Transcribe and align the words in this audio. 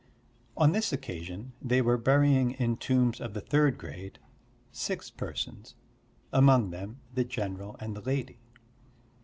On 0.57 0.71
this 0.71 0.91
occasion 0.91 1.53
they 1.61 1.79
were 1.79 1.95
burying 1.95 2.53
in 2.53 2.75
tombs 2.75 3.21
of 3.21 3.35
the 3.35 3.39
third 3.39 3.77
grade 3.77 4.17
six 4.71 5.11
persons, 5.11 5.75
among 6.33 6.71
them 6.71 7.01
the 7.13 7.23
general 7.23 7.75
and 7.79 7.95
the 7.95 8.01
lady. 8.01 8.39